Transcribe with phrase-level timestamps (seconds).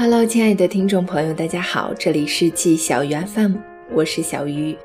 [0.00, 3.56] Hello，亲爱的听众朋友，大家好，这里是季小鱼 FM，
[3.92, 4.78] 我是小鱼。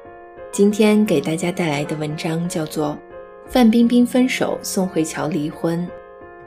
[0.51, 2.97] 今天给大家带来的文章叫做
[3.45, 5.87] 《范冰冰分手，宋慧乔离婚，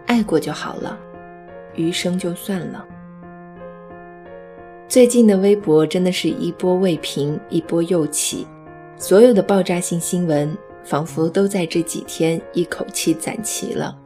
[0.06, 0.98] 爱过就好了，
[1.76, 2.84] 余生就算了》。
[4.88, 8.48] 最近的微博真的是一波未平，一波又起，
[8.98, 13.96] 所有的爆炸性新闻仿佛都在这几天一口气攒齐了。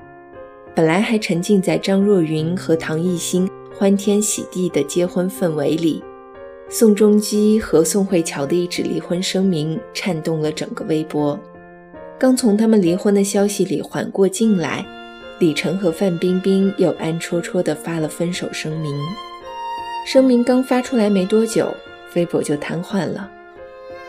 [0.75, 3.49] 本来还沉浸在张若昀和唐艺昕
[3.81, 6.05] 欢天喜地的结婚氛围里，
[6.69, 11.41] 宋仲基和宋慧乔的一纸离婚声明颤动了整个微博。
[12.19, 14.85] 刚从他们离婚的消息里缓过劲来，
[15.39, 18.95] 李晨和范冰冰又暗戳戳地发了分手声明。
[20.07, 21.75] 声明刚发出来没多久，
[22.15, 23.31] 微博就瘫痪了。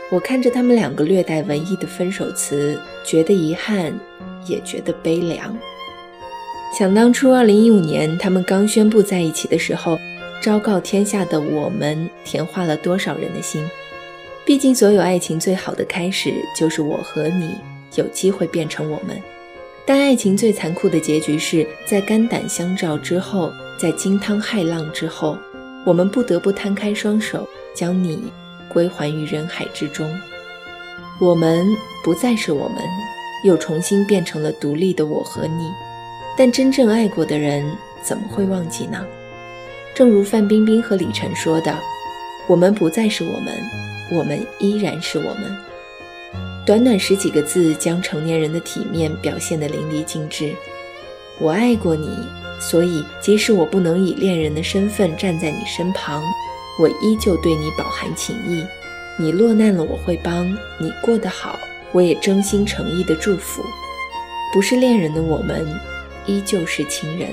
[0.09, 3.97] 我看着他们两个略带文艺的分手词，觉得遗憾，
[4.45, 5.57] 也觉得悲凉。
[6.71, 9.99] 想当初，二零一五年他们刚宣布在一起的时候，
[10.41, 13.61] 昭告天下的我们甜化了多少人的心？
[14.45, 17.55] 毕竟，所有爱情最好的开始就是我和你
[17.95, 19.21] 有机会变成我们。
[19.85, 25.37] 但爱情最残酷的结局是在肝胆相照之后，在惊涛骇浪之后，
[25.85, 28.31] 我们不得不摊开双手，将你
[28.69, 30.09] 归还于人海之中。
[31.19, 31.67] 我们
[32.01, 32.77] 不再是我们，
[33.43, 35.69] 又重新变成了独立的我和你。
[36.37, 37.63] 但真正爱过的人
[38.01, 39.05] 怎么会忘记呢？
[39.93, 41.77] 正如范冰冰和李晨说的
[42.47, 43.53] ：“我们不再是我们，
[44.11, 45.55] 我们依然是我们。”
[46.65, 50.55] 短短十几个字，将成年人的体面表现得淋漓尽致。
[51.39, 52.07] 我爱过你，
[52.59, 56.23] 所以即使我不能以恋人的身份站在你身旁，
[56.79, 58.63] 我依旧对你饱含情意。
[59.19, 60.47] 你落难了，我会帮
[60.79, 61.59] 你过得好，
[61.91, 63.61] 我也真心诚意的祝福。
[64.53, 65.67] 不是恋人的我们。
[66.25, 67.29] 依旧是情人，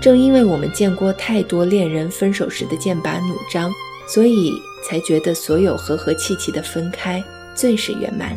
[0.00, 3.72] 正因为我们见过太多恋人分手时的剑拔弩张，
[4.06, 4.52] 所以
[4.84, 7.22] 才觉得所有和和气气的分开
[7.54, 8.36] 最是圆满。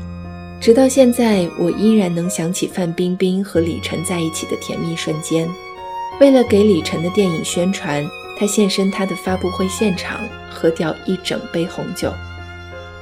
[0.59, 5.47] 直到现在，我依然能想起范冰冰和李晨在一起的甜蜜瞬间。
[6.19, 8.03] 为了给李晨的电影宣传，
[8.39, 12.11] 她现身他的发布会现场，喝掉一整杯红酒。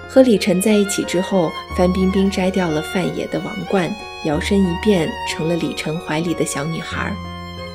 [0.09, 3.89] 和李晨在一起之后，范冰冰摘掉了范爷的王冠，
[4.25, 7.15] 摇身一变成了李晨怀里的小女孩。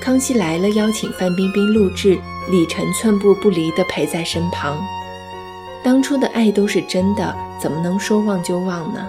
[0.01, 2.19] 康熙来了邀请范冰冰录制，
[2.51, 4.79] 李晨寸步不离地陪在身旁。
[5.83, 9.09] 当初的爱都是真的，怎么能说忘就忘呢？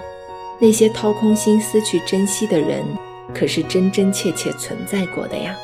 [0.58, 2.84] 那些掏空心思去珍惜的人，
[3.34, 5.56] 可是真真切切存在过的呀。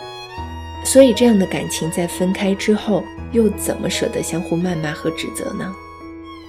[0.85, 5.73] 所以这样的感情在分开之后，又怎么舍得相互谩骂和指责呢？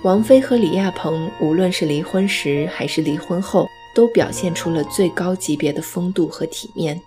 [0.04, 7.00] 王菲和李亚鹏，无论是离婚时还是离婚后，都表现出了最高级别的风度和体面。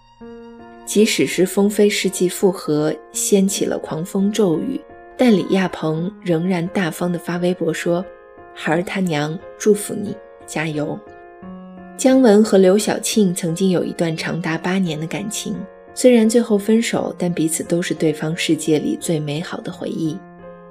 [0.84, 4.80] 即使是风飞世纪复合掀起了狂风骤雨，
[5.16, 8.04] 但李亚鹏仍然大方地发微博说
[8.52, 10.14] ：“孩儿他娘祝福你，
[10.46, 10.98] 加油。”
[11.96, 15.54] 姜文和刘晓庆曾经有一段长达八年的感情，
[15.94, 20.18] 虽然最后分手，但彼此都是对方世界里最美好的回忆。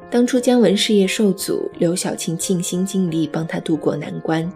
[0.09, 4.51] 当初姜文事业受阻，刘晓庆尽心尽力帮他渡过难关。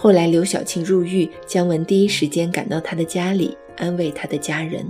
[0.00, 4.86] 后来刘晓庆入狱，姜文第一时间赶到他的家里安慰他的家人。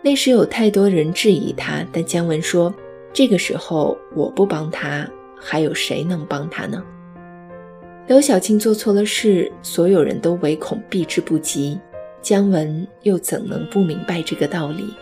[0.00, 2.74] 那时有太多人质疑他，但姜文说
[3.12, 5.06] ：“这个时候我不帮他，
[5.38, 6.82] 还有谁能帮他呢？”
[8.08, 11.78] 刘晓庆做错了事，所有人都唯恐避之不及，
[12.22, 14.94] 姜文又怎能不明白这个道理？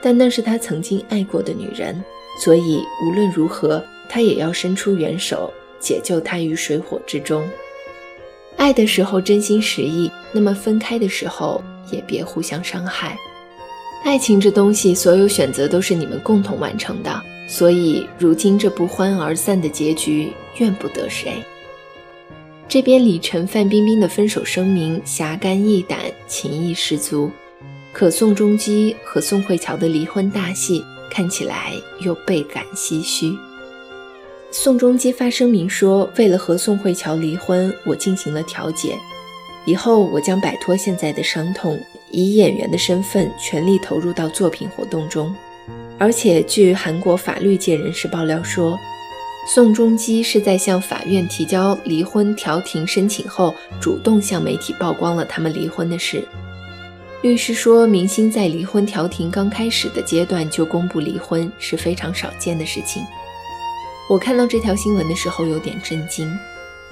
[0.00, 2.00] 但那是他曾经爱过的女人。
[2.38, 7.44] 所以无论如何，他也要伸出援手，解救她于水火之中。
[8.62, 13.18] 爱的时候真心实意，那么分开的时候也别互相伤害。
[14.04, 21.42] 爱情这东西，所有选择都是你们共同完成的，所以如今这不欢而散的结局，怨不得谁。
[22.68, 25.98] 这边李晨、范冰冰的分手声明，侠肝义胆，
[26.28, 27.32] 情义十足。
[27.92, 30.84] 可宋仲基和宋慧乔的离婚大戏。
[31.10, 33.36] 看起来又倍感唏嘘。
[34.54, 38.98] 宋仲基发声明说：“为了和宋慧乔离婚，我进行了调解，
[39.64, 45.34] 以后我将摆脱现在的伤痛，以演员的身份全力投入到作品活动中。”
[45.98, 48.78] 而且，据韩国法律界人士爆料说，
[49.48, 56.22] 宋仲基是在向法院提交离婚调停申请后，主动向媒体曝光了他们离婚的事。
[57.22, 63.02] 律师说，明星在离婚调停刚开始的阶段就公布离婚是非常少见的事情。
[64.12, 66.30] 我看到这条新闻的时候有点震惊。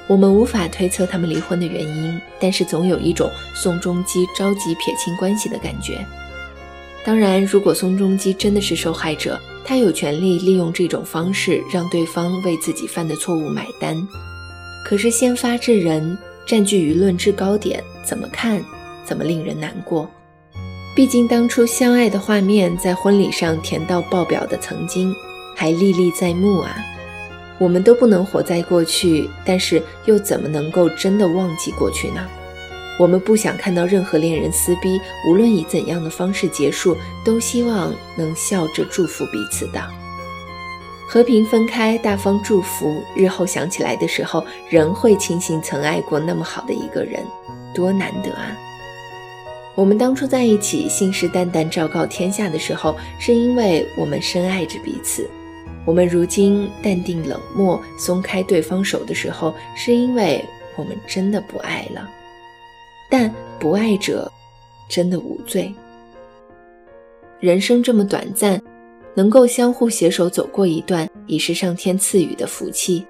[0.07, 6.03] 我们无法推测他们离婚的原因，但是总有一种宋仲基着急撇清关系的感觉。
[7.05, 13.95] 当然，如果宋仲基真的是受害者，他有权利利用这种方式让对方为自己犯的错误买单。
[14.83, 16.17] 可是先发制人，
[16.47, 18.65] 占据舆论制高点，怎么看
[19.05, 20.09] 怎么令人难过。
[20.97, 25.15] 毕竟当初相爱的画面在婚礼上甜到爆表的曾经，
[25.55, 26.75] 还历历在目啊。
[27.61, 32.27] 我们都不能活在过去，但是又怎么能够真的忘记过去呢？
[32.99, 34.99] 我们不想看到任何恋人撕逼，
[35.29, 39.81] 无论以怎样的方式结束，都希望能笑着祝福彼此的。
[41.07, 47.23] 和平分开，大方祝福，日后想起来的时候，仍会庆幸曾爱过那么好的一个人，
[47.75, 48.57] 多难得啊！
[49.75, 55.29] 我们当初在一起，信誓旦旦昭告天下的时候，是因为我们深爱着彼此。
[55.87, 60.45] 我们如今淡定冷漠，松开对方手的时候，是因为
[60.77, 62.09] 我们真的不爱了。
[63.09, 64.31] 但不爱者，
[64.89, 65.73] 真的无罪。
[67.41, 68.61] 人生这么短暂，
[69.15, 73.05] 能够相互携手走过一段，已是上天赐予的福气。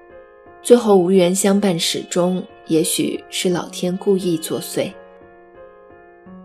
[0.63, 4.91] 最后无缘相伴始终，也许是老天故意作祟。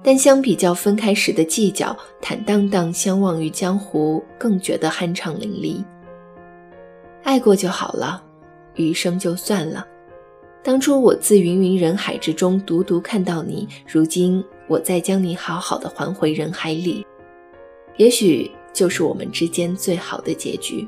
[0.02, 5.84] 但相比较分开时的计较，坦荡荡相忘于江湖，更觉得酣畅淋漓。
[7.26, 8.22] 爱过就好了，
[8.76, 9.84] 余生就算了。
[10.62, 17.04] 当初我自芸芸人海之中独独看到你，如今我再将你好好的还回人海里，
[17.96, 20.86] 也许就是我们之间最好的结局。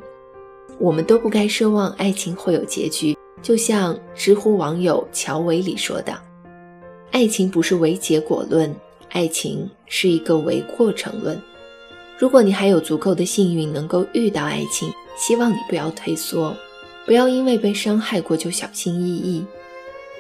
[0.79, 6.17] 我们都不该奢望爱情会有结局，就像知乎网友乔伟里说的
[7.11, 8.73] ：“爱情不是唯结果论，
[9.11, 11.37] 爱情是一个唯过程论。”
[12.19, 16.57] 如果你还有足够的幸运能够遇到爱情，希望你不要退缩，
[17.07, 19.45] 不要因为被伤害过就小心翼翼。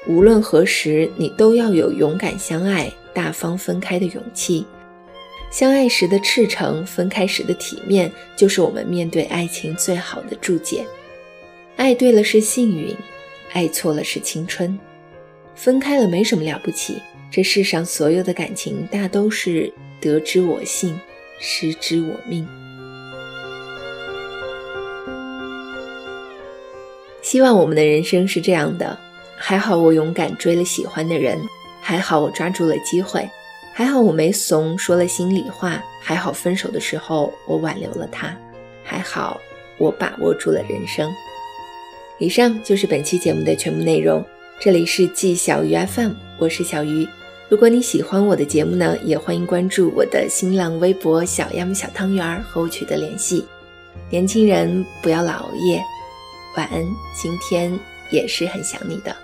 [0.06, 4.64] 无论何时，你都要有勇敢相爱、大方分开的勇气。
[5.50, 10.86] 相爱时的赤诚，分开时的体面，就是我们面对爱情最好的注解。
[11.76, 12.94] 爱对了是幸运，
[13.52, 14.78] 爱错了是青春。
[15.56, 20.98] 分开了没什么了不起，这世上所有的感情大都是得之我幸，
[21.38, 22.46] 失之我命。
[27.22, 28.98] 希望我们的人生是这样的。
[29.40, 31.38] 还好我勇敢追了喜欢的人，
[31.80, 33.30] 还好我抓住了机会，
[33.72, 38.36] 还好我没怂说了心里话，还好分手的时候我挽留了他，
[38.82, 39.40] 还好
[39.78, 41.08] 我把握住了人生。
[42.18, 44.24] 以上就是本期节目的全部内容。
[44.58, 47.06] 这里是季小鱼 FM，我是小鱼。
[47.48, 53.42] 如果你喜欢我的节目呢，也欢迎关注我的新浪微博小鸭小汤圆和我取得联系。
[54.10, 55.82] 年轻人不要老熬夜。
[56.58, 56.84] 晚安，
[57.16, 57.78] 今天
[58.10, 59.16] 也是很想你的。